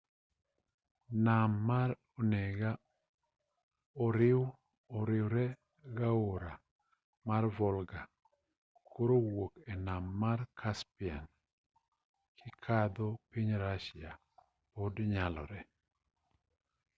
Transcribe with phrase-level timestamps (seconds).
[1.25, 1.89] nam mar
[2.19, 2.71] onega
[4.97, 6.53] oriwregi aora
[7.27, 8.01] mar volga
[8.93, 11.23] koro wuok e nam mar caspian
[12.37, 14.11] kikadho piny russia
[14.73, 15.59] pod nyalore